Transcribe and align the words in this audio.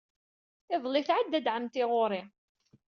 Iḍelli, 0.75 1.01
tɛedda-d 1.07 1.47
ɛemmti 1.55 1.83
ɣer-i. 1.91 2.21